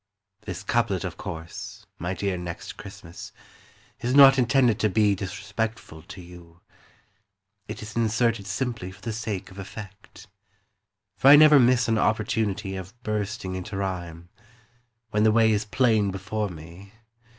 [0.47, 1.85] This couplet, of course.
[1.99, 3.31] My dear Next Christmas,
[3.99, 6.59] Is not intended to be Disrespectful to you;
[7.67, 10.25] It is inserted simply For the sake of effect.
[11.19, 14.29] For I never miss an opportunity Of bursting into rhyme.
[15.11, 16.93] When the way is plain before me.